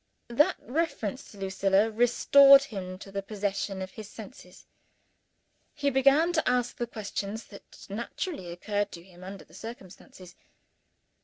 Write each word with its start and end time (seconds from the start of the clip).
That 0.29 0.55
reference 0.61 1.29
to 1.29 1.37
Lucilla 1.37 1.91
restored 1.91 2.63
him 2.63 2.97
to 2.97 3.11
the 3.11 3.21
possession 3.21 3.83
of 3.83 3.91
his 3.91 4.09
senses. 4.09 4.65
He 5.75 5.91
began 5.91 6.33
to 6.33 6.49
ask 6.49 6.77
the 6.77 6.87
questions 6.87 7.43
that 7.45 7.85
naturally 7.87 8.51
occurred 8.51 8.91
to 8.93 9.03
him 9.03 9.23
under 9.23 9.45
the 9.45 9.53
circumstances. 9.53 10.35